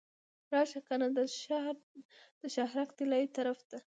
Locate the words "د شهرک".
2.39-2.89